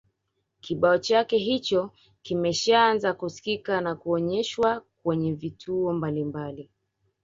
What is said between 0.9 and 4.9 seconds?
chake hicho kimeshaanza kusikika na kuonyeshwa